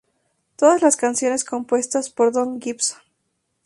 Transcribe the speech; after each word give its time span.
Todas 0.55 0.81
las 0.81 0.97
canciones 0.97 1.43
compuestas 1.43 2.09
por 2.09 2.31
Don 2.31 2.59
Gibson. 2.59 2.97